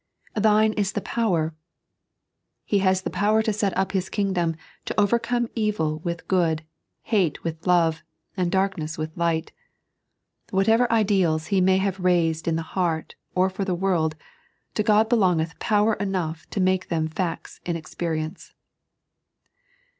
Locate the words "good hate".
6.27-7.43